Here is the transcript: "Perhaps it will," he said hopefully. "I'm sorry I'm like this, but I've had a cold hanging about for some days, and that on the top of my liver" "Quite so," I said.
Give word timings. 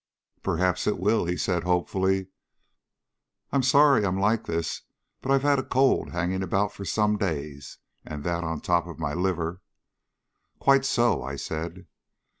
"Perhaps 0.41 0.87
it 0.87 0.97
will," 0.97 1.25
he 1.25 1.37
said 1.37 1.61
hopefully. 1.63 2.29
"I'm 3.51 3.61
sorry 3.61 4.03
I'm 4.03 4.19
like 4.19 4.45
this, 4.47 4.81
but 5.21 5.31
I've 5.31 5.43
had 5.43 5.59
a 5.59 5.63
cold 5.63 6.09
hanging 6.09 6.41
about 6.41 6.73
for 6.73 6.85
some 6.85 7.17
days, 7.17 7.77
and 8.03 8.23
that 8.23 8.43
on 8.43 8.55
the 8.57 8.63
top 8.65 8.87
of 8.87 8.97
my 8.97 9.13
liver" 9.13 9.61
"Quite 10.59 10.85
so," 10.85 11.21
I 11.21 11.35
said. 11.35 11.85